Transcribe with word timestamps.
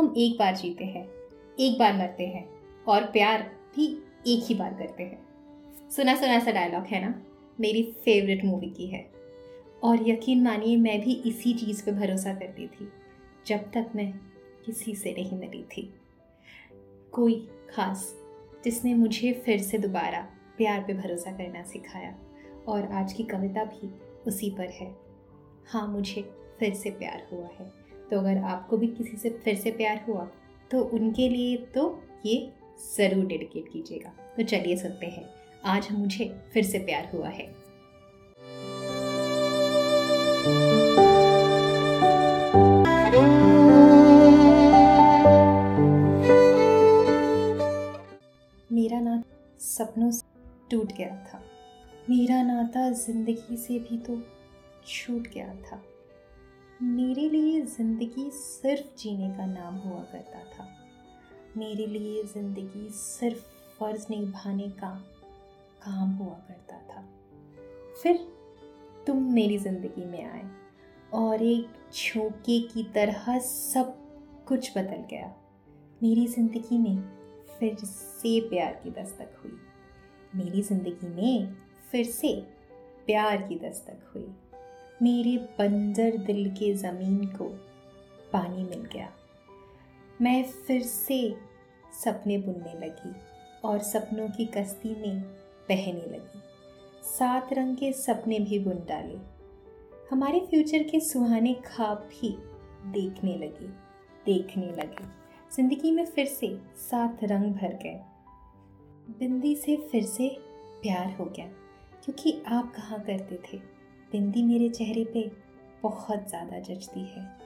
हम 0.00 0.14
एक 0.16 0.38
बार 0.38 0.56
जीते 0.56 0.84
हैं, 0.84 1.08
एक 1.60 1.78
बार 1.78 1.94
मरते 1.94 2.26
हैं 2.26 2.48
और 2.88 3.02
प्यार 3.04 3.42
भी 3.42 4.02
एक 4.26 4.44
ही 4.44 4.54
बार 4.54 4.74
करते 4.74 5.02
हैं। 5.02 5.26
सुना 5.90 6.14
सुना 6.16 6.38
सा 6.38 6.50
डायलॉग 6.50 6.82
है 6.82 7.08
ना? 7.08 7.22
मेरी 7.60 7.82
फेवरेट 8.04 8.44
मूवी 8.44 8.70
की 8.70 8.86
है। 8.86 9.10
और 9.82 10.08
यकीन 10.08 10.42
मानिए, 10.42 10.76
मैं 10.76 11.00
भी 11.00 11.14
इसी 11.14 11.52
चीज़ 11.52 11.84
पे 11.84 11.92
भरोसा 11.92 12.34
करती 12.34 12.66
थी, 12.66 12.92
जब 13.46 13.58
तक 13.58 13.90
मैं 13.94 14.14
किसी 14.66 14.94
से 14.94 15.12
नहीं 15.12 15.38
मिली 15.38 15.62
थी। 15.62 15.94
कोई 17.12 17.48
खास 17.70 18.16
जिसने 18.64 18.94
मुझे 18.94 19.32
फिर 19.32 19.58
से 19.58 19.78
दोबारा 19.78 20.20
प्यार 20.56 20.80
पे 20.80 20.94
भरोसा 20.94 21.32
करना 21.32 21.62
सिखाया 21.62 22.18
और 22.68 22.92
आज 22.92 23.12
की 23.12 23.22
कविता 23.22 23.64
भी 23.64 23.94
उसी 24.26 24.50
पर 24.50 24.68
है। 24.70 24.96
हाँ 25.66 25.88
मुझे 25.88 26.22
फिर 26.58 26.74
से 26.74 26.90
प्यार 26.90 27.28
हुआ 27.32 27.46
है। 27.46 27.79
तो 28.10 28.18
अगर 28.18 28.38
आपको 28.44 28.76
भी 28.76 28.86
किसी 28.88 29.16
से 29.16 29.30
फिर 29.44 29.56
से 29.56 29.70
प्यार 29.70 30.04
हुआ 30.08 30.28
तो 30.70 30.80
उनके 30.94 31.28
लिए 31.28 31.56
तो 31.74 31.82
ये 32.26 32.36
ज़रूर 32.86 33.24
डेडिकेट 33.26 33.68
कीजिएगा। 33.72 34.12
तो 34.36 34.42
चलिए 34.44 34.76
सुनते 34.76 35.06
हैं। 35.06 35.24
आज 35.66 35.88
मुझे 35.92 36.24
फिर 36.52 36.64
से 36.64 36.78
प्यार 36.80 37.10
हुआ 37.14 37.28
है। 37.28 37.46
मेरा 48.70 49.00
नाता 49.00 49.56
सपनों 49.60 50.10
से 50.10 50.26
टूट 50.70 50.92
गया 50.92 51.14
था। 51.24 51.42
मेरा 52.10 52.42
नाता 52.42 52.90
ज़िंदगी 52.96 53.56
से 53.58 53.78
भी 53.80 53.98
तो 53.98 54.20
छूट 54.86 55.28
गया 55.34 55.54
था। 55.62 55.82
मेरे 56.82 57.28
लिए 57.28 57.60
ज़िंदगी 57.60 58.30
सिर्फ़ 58.30 58.96
जीने 58.98 59.28
का 59.30 59.46
नाम 59.46 59.74
हुआ 59.76 60.00
करता 60.12 60.38
था। 60.52 60.66
मेरे 61.56 61.86
लिए 61.86 62.22
ज़िंदगी 62.24 62.88
सिर्फ़ 62.90 63.42
फ़र्ज़ 63.78 64.06
निभाने 64.10 64.68
का 64.70 64.90
काम 65.82 66.10
हुआ 66.10 66.34
करता 66.48 66.78
था। 66.90 67.02
फिर 68.02 68.18
तुम 69.06 69.22
मेरी 69.32 69.58
ज़िंदगी 69.58 70.04
में 70.04 70.24
आए 70.24 70.44
और 71.12 71.42
एक 71.42 71.92
झोंके 71.94 72.60
की 72.68 72.82
तरह 72.94 73.38
सब 73.40 73.94
कुछ 74.48 74.70
बदल 74.78 75.04
गया। 75.10 75.32
मेरी 76.02 76.26
ज़िंदगी 76.26 76.78
में 76.78 77.02
फिर 77.58 77.74
से 77.76 78.38
प्यार 78.48 78.80
की 78.84 78.90
दस्तक 79.02 79.40
हुई। 79.44 79.58
मेरी 80.34 80.62
ज़िंदगी 80.62 81.08
में 81.08 81.54
फिर 81.90 82.04
से 82.06 82.34
प्यार 83.06 83.42
की 83.42 83.58
दस्तक 83.58 84.12
हुई। 84.14 84.32
मेरे 85.00 85.36
बंजर 85.58 86.16
दिल 86.16 86.50
के 86.50 86.72
ज़मीन 86.74 87.24
को 87.26 87.44
पानी 88.32 88.62
मिल 88.64 88.82
गया। 88.92 89.08
मैं 90.20 90.42
फिर 90.66 90.82
से 90.82 91.18
सपने 91.94 92.36
बुनने 92.38 92.74
लगी 92.78 93.12
और 93.64 93.78
सपनों 93.82 94.28
की 94.28 94.46
कश्ती 94.56 94.94
में 94.96 95.22
बहने 95.68 96.06
लगी। 96.06 96.40
सात 97.08 97.52
रंग 97.52 97.76
के 97.76 97.92
सपने 97.92 98.38
भी 98.40 98.58
बुन 98.58 98.84
डाले। 98.88 99.16
हमारे 100.10 100.40
फ्यूचर 100.40 100.82
के 100.82 101.00
सुहाने 101.00 101.54
ख्वाब 101.66 102.08
भी 102.10 102.36
देखने 102.92 103.36
लगे 103.36 103.68
देखने 104.26 104.66
लगे। 104.66 105.08
ज़िंदगी 105.52 105.90
में 105.90 106.04
फिर 106.06 106.26
से 106.28 106.56
सात 106.80 107.24
रंग 107.24 107.52
भर 107.54 107.78
गए। 107.82 108.00
बिंदी 109.18 109.54
से 109.56 109.76
फिर 109.92 110.04
से 110.06 110.28
प्यार 110.82 111.16
हो 111.16 111.24
गया, 111.26 111.46
क्योंकि 112.04 112.40
आप 112.48 112.72
कहाँ 112.76 113.00
करते 113.00 113.40
थे? 113.44 113.79
बिंदी 114.12 114.42
मेरे 114.42 114.68
चेहरे 114.68 115.04
पे 115.04 115.30
बहुत 115.82 116.28
ज़्यादा 116.28 116.58
जचती 116.58 117.00
है। 117.00 117.38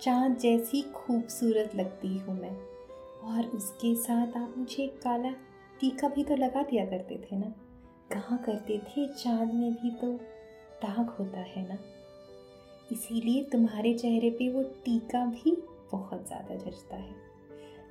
चाँद 0.00 0.36
जैसी 0.36 0.82
खूबसूरत 0.82 1.74
लगती 1.74 2.18
हूँ 2.18 2.40
मैं। 2.40 2.56
और 3.24 3.46
उसके 3.46 3.94
साथ 3.94 4.36
आप 4.36 4.54
मुझे 4.58 4.86
काला 4.86 5.30
टीका 5.80 6.08
भी 6.08 6.24
तो 6.24 6.36
लगा 6.36 6.62
दिया 6.62 6.84
करते 6.84 7.16
थे 7.16 7.36
ना? 7.36 7.52
कहाँ 8.12 8.38
करते 8.38 8.78
थे? 8.78 9.06
चाँद 9.14 9.54
में 9.54 9.72
भी 9.72 9.90
तो 9.90 10.12
दाग 10.84 11.08
होता 11.08 11.40
है 11.40 11.68
ना? 11.68 11.78
इसीलिए 12.92 13.44
तुम्हारे 13.44 13.94
चेहरे 13.94 14.30
पे 14.30 14.48
वो 14.48 14.62
टीका 14.62 15.24
भी 15.24 15.56
बहुत 15.92 16.26
ज़्यादा 16.26 16.54
जचता 16.54 16.96
है। 16.96 17.14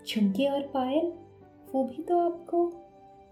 झुमके 0.08 0.46
और 0.46 0.62
पायल, 0.62 1.12
वो 1.74 1.84
भी 1.84 2.04
तो 2.04 2.20
आपको 2.20 2.66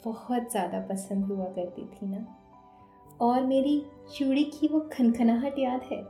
बहुत 0.06 0.52
ज़्यादा 0.52 0.80
पसंद 0.80 1.26
हुआ 1.26 1.46
करती 1.46 1.86
थी 1.86 2.08
ना? 2.08 2.26
और 3.22 3.46
मेरी 3.46 3.82
चूड़ी 4.18 4.44
की 4.44 4.68
वो 4.68 4.80
खनखनाहट 4.94 5.60
याद 5.60 5.82
है, 5.84 6.02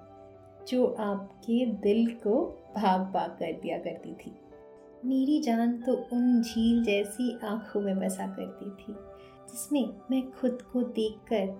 जो 0.67 0.85
आपके 0.99 1.65
दिल 1.81 2.07
को 2.17 2.41
भाग 2.75 3.01
भाग 3.13 3.29
कर 3.29 3.51
दिया 3.53 3.77
करती 3.77 4.13
थी। 4.15 4.35
मेरी 5.05 5.39
जान 5.41 5.77
तो 5.81 5.93
उन 6.13 6.41
झील 6.41 6.83
जैसी 6.83 7.37
आँखों 7.43 7.81
में 7.81 7.99
बसा 7.99 8.27
करती 8.27 8.69
थी, 8.71 8.93
जिसमें 9.51 9.89
मैं 10.11 10.21
खुद 10.31 10.61
को 10.73 10.81
देखकर 10.83 11.55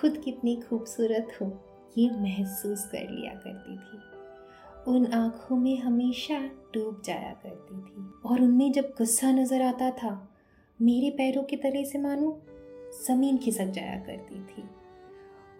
खुद 0.00 0.20
कितनी 0.24 0.56
खूबसूरत 0.56 1.36
हूँ, 1.40 1.52
ये 1.98 2.10
महसूस 2.10 2.84
कर 2.84 3.10
लिया 3.10 3.34
करती 3.34 3.76
थी। 3.76 4.92
उन 4.92 5.06
आँखों 5.12 5.56
में 5.56 5.76
हमेशा 5.78 6.38
डूब 6.74 7.02
जाया 7.04 7.32
करती 7.42 7.80
थी, 7.80 8.06
और 8.26 8.40
उनमें 8.40 8.70
जब 8.72 8.92
गुस्सा 8.98 9.30
नज़र 9.32 9.62
आता 9.62 9.90
था, 9.90 10.10
मेरे 10.78 11.10
पैरों 11.10 11.42
के 11.42 11.56
तले 11.56 11.84
से 11.84 11.98
मानो, 11.98 12.36
ज़मीन 13.06 13.38
खिसक 13.38 13.70
जाया 13.70 13.98
करती 13.98 14.40
थी। 14.42 14.62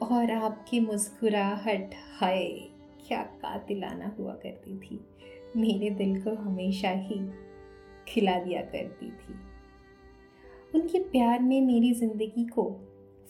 और 0.05 0.31
आपकी 0.33 0.79
मुस्कुराहट, 0.81 1.95
हाय, 2.19 2.45
क्या 3.07 3.23
कातिलाना 3.43 4.15
हुआ 4.19 4.33
करती 4.35 4.77
थी। 4.79 5.01
मेरे 5.57 5.91
दिल 5.91 6.21
को 6.23 6.35
हमेशा 6.35 6.91
ही 6.91 7.21
खिला 8.09 8.39
दिया 8.39 8.61
करती 8.63 9.11
थी। 9.11 9.35
उनके 10.75 10.99
प्यार 11.01 11.41
ने 11.41 11.61
मेरी 11.61 11.93
ज़िंदगी 11.95 12.45
को 12.47 12.65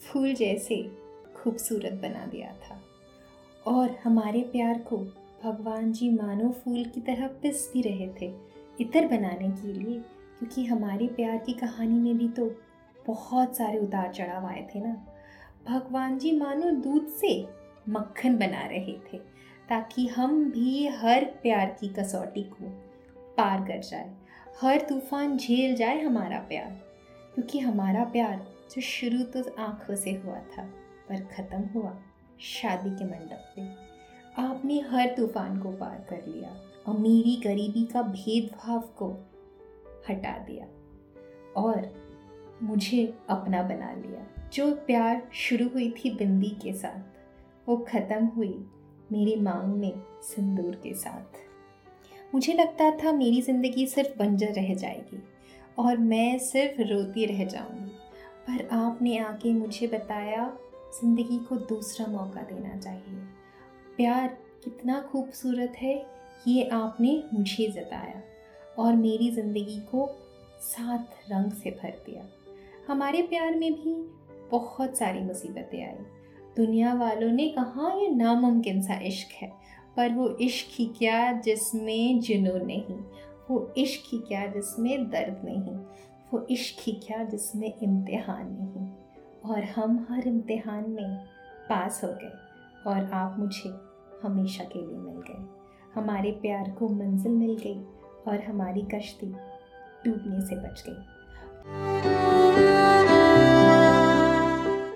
फूल 0.01 0.33
जैसे 0.33 0.81
खूबसूरत 1.35 1.93
बना 1.93 2.25
दिया 2.25 2.51
था। 2.61 2.81
और 3.67 3.95
हमारे 4.03 4.41
प्यार 4.51 4.79
को 4.81 4.97
भगवान 5.43 5.91
जी 5.91 6.09
मानो 6.11 6.51
फूल 6.53 6.83
की 6.85 7.01
तरह 7.01 7.27
पिस 7.41 7.71
भी 7.73 7.81
रहे 7.81 8.07
थे 8.21 8.33
इतर 8.79 9.07
बनाने 9.07 9.49
के 9.51 9.73
लिए, 9.73 9.99
क्योंकि 10.39 10.65
हमारे 10.65 11.07
प्यार 11.07 11.37
की 11.37 11.53
कहानी 11.53 11.99
में 11.99 12.17
भी 12.17 12.27
तो 12.29 12.45
बहुत 13.05 13.57
सारे 13.57 13.79
उतार 13.79 14.11
चढ़ाव 14.13 14.45
आए 14.45 14.67
थे 14.75 14.79
ना। 14.79 14.95
भगवान 15.65 16.17
जी 16.17 16.31
मानो 16.31 16.69
दूध 16.81 17.07
से 17.11 17.29
मक्खन 17.89 18.37
बना 18.37 18.65
रहे 18.67 18.93
थे, 19.03 19.17
ताकि 19.69 20.07
हम 20.07 20.43
भी 20.51 20.87
हर 20.87 21.25
प्यार 21.43 21.75
की 21.79 21.87
कसौटी 21.89 22.43
को 22.43 22.69
पार 23.37 23.65
कर 23.67 23.79
जाए। 23.81 24.13
हर 24.61 24.81
तूफ़ान 24.89 25.37
झेल 25.37 25.75
जाए 25.75 26.01
हमारा 26.01 26.39
प्यार, 26.39 26.69
क्योंकि 27.35 27.59
हमारा 27.59 28.03
प्यार 28.03 28.45
जो 28.71 28.81
शुरू 28.81 29.23
तो 29.23 29.43
आँखों 29.61 29.95
से 29.95 30.11
हुआ 30.15 30.39
था, 30.51 30.63
पर 31.09 31.25
ख़त्म 31.33 31.61
हुआ 31.73 31.97
शादी 32.43 32.89
के 32.89 33.05
मंडप 33.05 33.53
पे। 33.55 33.67
आपने 34.41 34.79
हर 34.89 35.13
तूफ़ान 35.17 35.59
को 35.59 35.71
पार 35.71 36.05
कर 36.09 36.25
लिया 36.27 36.49
अमीरी 36.87 37.35
गरीबी 37.43 37.83
का 37.85 38.01
भेदभाव 38.03 38.79
को 38.97 39.09
हटा 40.09 40.37
दिया 40.47 40.65
और 41.57 41.91
मुझे 42.63 43.05
अपना 43.29 43.61
बना 43.63 43.91
लिया। 43.93 44.25
जो 44.55 44.65
प्यार 44.87 45.21
शुरू 45.33 45.67
हुई 45.69 45.89
थी 45.89 46.09
बिंदी 46.09 46.49
के 46.61 46.73
साथ, 46.73 46.99
वो 47.67 47.75
ख़त्म 47.77 48.25
हुई 48.25 48.53
मेरी 49.11 49.35
मांग 49.35 49.73
में 49.75 49.93
सिंदूर 50.23 50.75
के 50.75 50.93
साथ। 50.93 51.39
मुझे 52.33 52.53
लगता 52.53 52.89
था 52.91 53.11
मेरी 53.11 53.41
ज़िंदगी 53.41 53.85
सिर्फ़ 53.87 54.17
बंजर 54.19 54.53
रह 54.53 54.73
जाएगी 54.75 55.21
और 55.77 55.97
मैं 55.97 56.37
सिर्फ़ 56.39 56.81
रोती 56.81 57.25
रह 57.25 57.43
जाऊँगी। 57.45 57.91
पर 58.47 58.67
आपने 58.71 59.17
आके 59.17 59.53
मुझे 59.53 59.87
बताया, 59.87 60.45
ज़िंदगी 60.93 61.39
को 61.39 61.55
दूसरा 61.55 62.07
मौका 62.07 62.41
देना 62.41 62.77
चाहिए। 62.77 63.19
प्यार 63.97 64.27
कितना 64.63 65.01
खूबसूरत 65.01 65.73
है, 65.77 65.95
ये 66.47 66.69
आपने 66.69 67.23
मुझे 67.33 67.67
जताया 67.71 68.21
और 68.77 68.95
मेरी 68.95 69.31
ज़िंदगी 69.31 69.79
को 69.91 70.07
सात 70.63 71.15
रंग 71.31 71.51
से 71.51 71.79
भर 71.83 72.03
दिया। 72.05 72.27
हमारे 72.87 73.21
प्यार 73.21 73.55
में 73.55 73.73
भी 73.73 74.03
बहुत 74.51 74.97
सारी 74.97 75.19
मुसीबतें 75.19 75.83
आई। 75.83 76.05
दुनिया 76.57 76.93
वालों 76.93 77.31
ने 77.31 77.49
कहा, 77.49 77.93
ये 77.99 78.09
नामुमकिन 78.09 78.81
सा 78.81 78.99
इश्क 78.99 79.27
है। 79.31 79.51
पर 79.97 80.09
वो 80.09 80.29
इश्क 80.29 80.67
ही 80.71 80.85
क्या 80.85 81.31
जिसमें 81.31 82.19
जुनून 82.19 82.65
नहीं, 82.65 82.95
वो 83.51 83.73
इश्क 83.77 84.01
ही 84.13 84.19
क्या 84.19 84.45
जिसमें 84.45 85.09
दर्द 85.09 85.41
नहीं, 85.45 85.75
वो 86.33 86.47
इश्क 86.49 86.77
ही 86.81 86.91
क्या 86.93 87.23
जिसमें 87.23 87.73
इम्तिहान 87.83 88.57
नहीं। 88.59 88.87
और 89.51 89.63
हम 89.63 90.07
हर 90.09 90.27
इम्तिहान 90.27 90.89
में 90.89 91.17
पास 91.69 92.01
हो 92.03 92.09
गए 92.09 92.31
और 92.87 93.11
आप 93.13 93.35
मुझे 93.39 93.69
हमेशा 94.23 94.63
के 94.63 94.87
लिए 94.87 94.97
मिल 94.97 95.21
गए। 95.21 95.47
हमारे 95.95 96.31
प्यार 96.31 96.71
को 96.71 96.89
मंजिल 96.89 97.31
मिल 97.31 97.57
गई 97.57 97.79
और 98.27 98.43
हमारी 98.43 98.81
कश्ती 98.81 99.27
डूबने 100.05 100.41
से 100.41 100.55
बच 100.55 100.83
गई। 100.89 102.24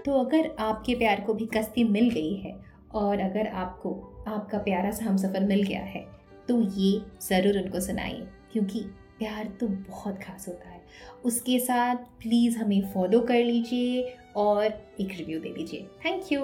तो 0.09 0.13
अगर 0.15 0.49
आपके 0.59 0.93
प्यार 0.95 1.19
को 1.21 1.33
भी 1.33 1.45
कश्ती 1.45 1.83
मिल 1.85 2.09
गई 2.09 2.33
है 2.35 2.53
और 2.91 3.19
अगर 3.19 3.47
आपको, 3.47 3.89
आपका 4.27 4.57
प्यारा 4.57 4.91
सा 4.91 5.05
हम 5.05 5.17
सफ़र 5.17 5.43
मिल 5.43 5.61
गया 5.63 5.81
है 5.81 6.01
तो 6.47 6.59
ये 6.61 7.01
ज़रूर 7.21 7.57
उनको 7.57 7.79
सुनाइए, 7.79 8.25
क्योंकि 8.53 8.79
प्यार 9.19 9.51
तो 9.59 9.67
बहुत 9.67 10.17
खास 10.17 10.47
होता 10.47 10.69
है। 10.69 10.81
उसके 11.25 11.59
साथ 11.59 11.95
प्लीज़ 12.21 12.57
हमें 12.57 12.81
फॉलो 12.93 13.19
कर 13.21 13.43
लीजिए 13.43 14.01
और 14.35 14.65
एक 14.65 15.13
रिव्यू 15.17 15.39
दे 15.39 15.53
दीजिए। 15.53 15.87
Thank 16.05 16.31
you 16.31 16.41